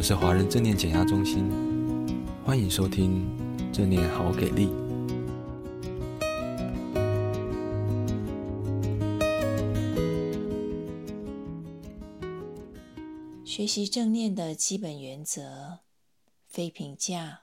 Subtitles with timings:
[0.00, 1.44] 们是华人正念减压中心，
[2.42, 3.22] 欢迎收听
[3.70, 4.70] 正念好给力。
[13.44, 15.80] 学习正念的基本原则：
[16.48, 17.42] 非评价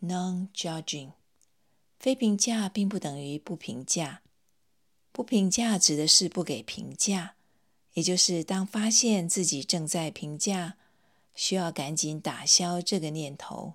[0.00, 1.14] （non-judging）。
[1.98, 4.22] 非评价并不等于不评价。
[5.10, 7.34] 不评价指的是不给评价，
[7.94, 10.76] 也就是当发现自己正在评价，
[11.36, 13.74] 需要赶紧打消这个念头，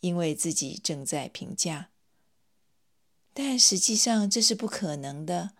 [0.00, 1.88] 因为自己正在评价。
[3.32, 5.52] 但实际上这是不可能的。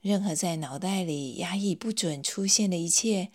[0.00, 3.30] 任何在脑袋里压抑不准出现的一切，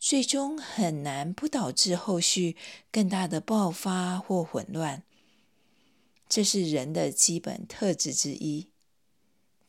[0.00, 2.56] 最终很难不导致后续
[2.90, 5.04] 更大的爆发或混乱。
[6.28, 8.70] 这是人的基本特质之一。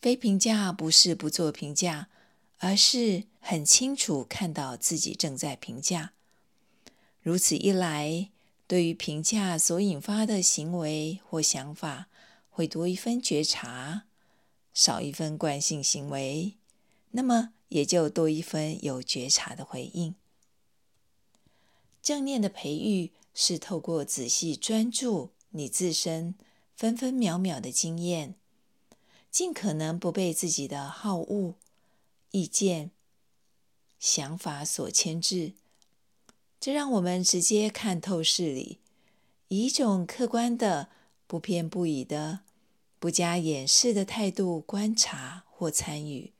[0.01, 2.09] 非评价不是不做评价，
[2.57, 6.13] 而是很清楚看到自己正在评价。
[7.21, 8.29] 如此一来，
[8.67, 12.07] 对于评价所引发的行为或想法，
[12.49, 14.03] 会多一分觉察，
[14.73, 16.55] 少一分惯性行为，
[17.11, 20.15] 那么也就多一分有觉察的回应。
[22.01, 26.33] 正念的培育是透过仔细专注你自身
[26.75, 28.35] 分分秒秒的经验。
[29.29, 31.55] 尽可能不被自己的好恶、
[32.31, 32.91] 意见、
[33.97, 35.53] 想法所牵制，
[36.61, 38.77] 这让我们直接看透事理，
[39.47, 40.89] 以一种客观的、
[41.25, 42.41] 不偏不倚的、
[42.99, 46.33] 不加掩饰的态度观察或参与，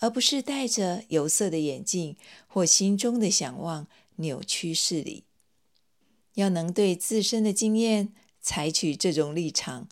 [0.00, 2.16] 而不是戴着有色的眼镜
[2.48, 3.86] 或心中的想望
[4.16, 5.22] 扭曲事理。
[6.34, 9.88] 要能对自身的经验采取这种立场。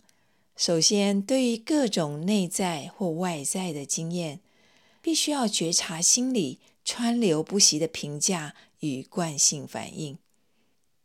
[0.57, 4.41] 首先，对于各种内在或外在的经验，
[5.01, 8.53] 必须要觉察心里川流不息的评价
[8.85, 10.17] 与惯性反应。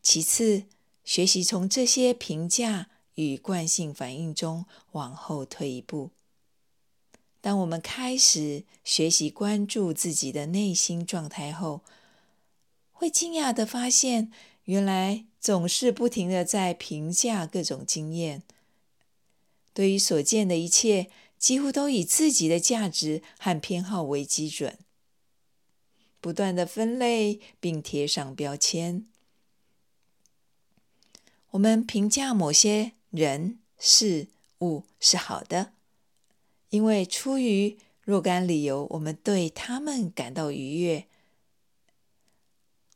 [0.03, 0.65] 其次，
[1.05, 6.10] 学习从这些评价与惯性反应中往后退一步。
[7.41, 11.82] 当我们开始学习关注自己的内心状态后，
[12.93, 14.31] 会惊讶地发现，
[14.65, 18.43] 原来总是不停地在评价各种经验。
[19.72, 24.78] 对于所见的一切，几乎都以自己的价值和偏好为基准，
[26.20, 29.06] 不断的分类并贴上标签。
[31.50, 34.28] 我们评价某些人事
[34.60, 35.72] 物是好的，
[36.69, 41.06] 因为出于若干理由，我们对他们感到愉悦。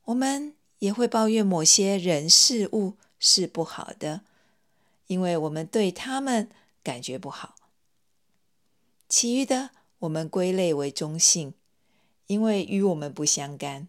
[0.04, 4.20] 我们也会抱怨某些人事物是不好的，
[5.06, 6.50] 因为我们对他们。
[6.84, 7.54] 感觉不好，
[9.08, 9.70] 其余的
[10.00, 11.54] 我们归类为中性，
[12.26, 13.88] 因为与我们不相干。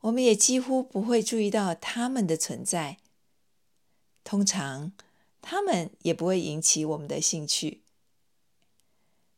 [0.00, 2.98] 我们也几乎不会注意到他们的存在，
[4.24, 4.92] 通常
[5.40, 7.82] 他们也不会引起我们的兴趣。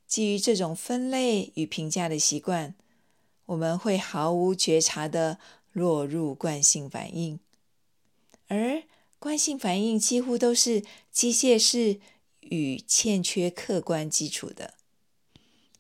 [0.07, 2.75] 基于这种分类与评价的习惯，
[3.47, 5.39] 我们会毫无觉察地
[5.73, 7.39] 落入惯性反应，
[8.49, 8.83] 而
[9.19, 12.01] 惯性反应几乎都是机械式。
[12.51, 14.75] 与欠缺客观基础的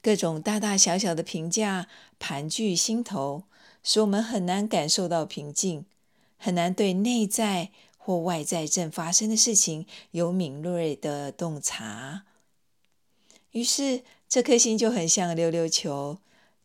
[0.04, 1.88] 各种大大小小的评价
[2.18, 3.44] 盘踞心头，
[3.82, 5.86] 使我们很难感受到平静，
[6.36, 12.26] 很难对内在或外在正发生的事情有敏锐的洞察。
[13.52, 16.18] 于是，这颗心就很像溜溜球，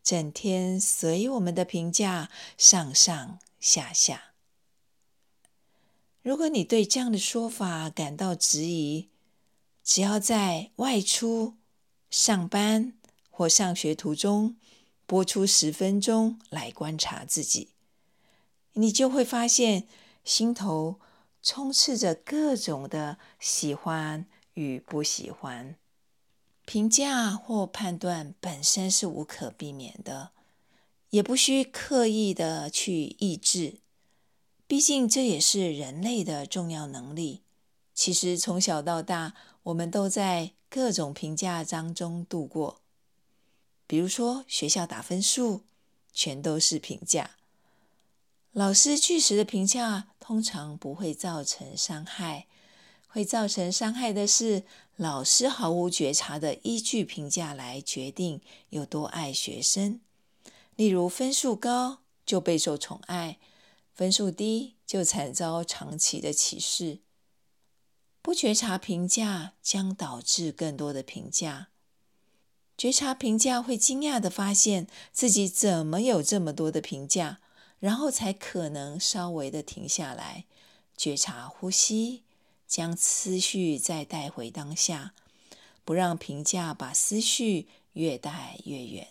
[0.03, 4.33] 整天随我们的评价上上下下。
[6.21, 9.07] 如果你对这样的说法感到质疑，
[9.81, 11.53] 只要在外出、
[12.09, 12.95] 上班
[13.39, 14.57] 或上学途中
[15.05, 17.69] 拨出十分钟来观察自己，
[18.73, 19.87] 你就会发现
[20.25, 20.99] 心头
[21.41, 25.77] 充斥着各种的喜欢与不喜欢。
[26.65, 30.31] 评价或判断本身是无可避免的，
[31.11, 33.79] 也不需刻意的去抑制，
[34.67, 37.43] 毕竟这也是人类的重要能力。
[37.93, 42.81] 其实从小到大，我们都在各种评价当中度过。
[43.89, 45.63] 比如说，学校打分数，
[46.13, 47.31] 全都是评价；
[48.51, 52.45] 老师据实的评价通常不会造成伤害，
[53.07, 54.61] 会造成伤害的是
[54.95, 59.99] 老师毫无觉察的依据评价来决定有多爱学生。
[60.75, 63.39] 例如，分数高就备受宠爱，
[63.95, 66.99] 分数低就惨遭长期的歧视。
[68.21, 71.68] 不觉察评价将导致更多的评价，
[72.79, 77.39] 觉察评价会惊讶地发现自己怎么有这么多的评价，
[77.77, 80.45] 然后才可能稍微的停下来，
[80.95, 82.23] 觉察呼吸，
[82.65, 85.13] 将思绪再带回当下，
[85.83, 89.09] 不让评价把思绪越带越远。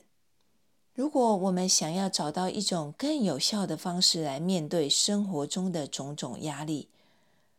[0.95, 6.89] 如果我们想要找到一种更有效的方式来面对生活中的种种压力，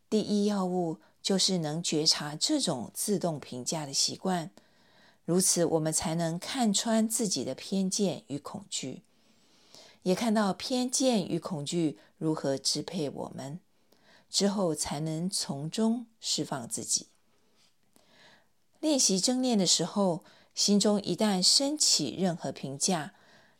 [0.09, 4.49] 第一要务就是能觉察这种自动评价的习惯。
[5.29, 9.03] 如此，我们才能看穿自己的偏见与恐惧，
[10.01, 13.59] 也看到偏见与恐惧如何支配我们，
[14.27, 17.09] 之后才能从中释放自己。
[18.79, 20.23] 练习正念的时候，
[20.55, 23.13] 心中一旦升起任何评价，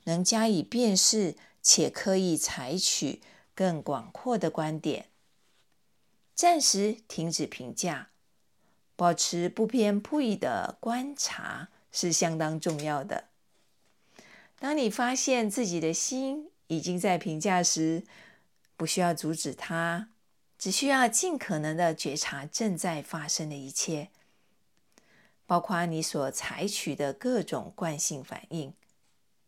[0.06, 3.22] 能加以辨识，且刻意采取
[3.54, 5.10] 更广阔的观点，
[6.34, 8.09] 暂时停止评价。
[9.00, 13.30] 保持不偏不倚的观察是相当重要的。
[14.60, 18.04] 当你发现自己的心已经在评价时，
[18.76, 20.10] 不需要阻止它，
[20.58, 24.10] 只需要尽可能的觉察正在发生的一切，
[25.46, 28.74] 包括你所采取的各种惯性反应。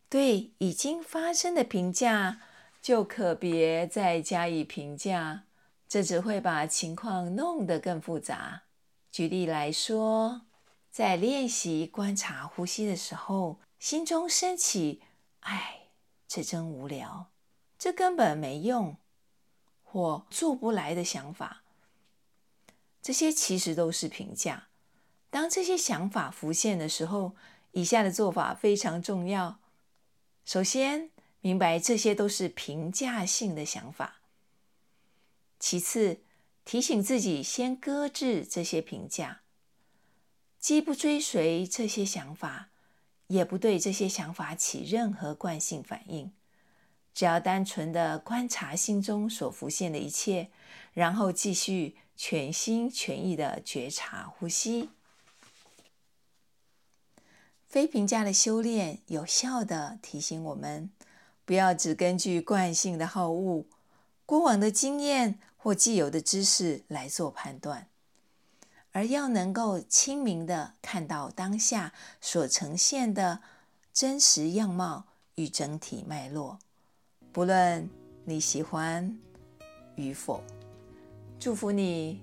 [0.07, 2.39] 对已经发生的评价，
[2.81, 5.43] 就可别再加以评价，
[5.89, 8.63] 这只会把情况弄得更复杂。
[9.11, 10.43] 举例来说，
[10.89, 15.01] 在练习观察呼吸的时候，心中升起
[15.41, 15.89] “哎，
[16.27, 17.29] 这真无聊，
[17.77, 18.95] 这根本没用，
[19.83, 21.63] 或做不来的想法”，
[23.03, 24.69] 这些其实都是评价。
[25.29, 27.35] 当这些想法浮现的时候，
[27.71, 29.59] 以下的做法非常重要：
[30.45, 31.11] 首先，
[31.41, 34.21] 明白这些都是评价性的想法；
[35.59, 36.21] 其次，
[36.63, 39.41] 提醒自己先搁置这些评价，
[40.59, 42.69] 既不追随这些想法，
[43.27, 46.31] 也不对这些想法起任何惯性反应，
[47.13, 50.51] 只要单纯的观察心中所浮现的一切，
[50.93, 54.89] 然后继续全心全意的觉察呼吸。
[57.67, 60.91] 非评价的修炼，有效地提醒我们，
[61.43, 63.65] 不要只根据惯性的好恶、
[64.25, 65.39] 过往的经验。
[65.63, 67.87] 或既有的知识来做判断，
[68.93, 73.41] 而要能够清明地看到当下所呈现的
[73.93, 75.05] 真实样貌
[75.35, 76.57] 与整体脉络，
[77.31, 77.87] 不论
[78.25, 79.15] 你喜欢
[79.95, 80.41] 与否。
[81.39, 82.19] 祝福你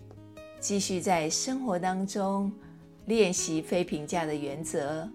[0.58, 2.52] 继续在生活当中
[3.06, 5.08] 练习非评价的原则，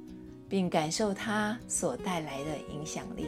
[0.47, 3.27] 并感受它所带来的影响力。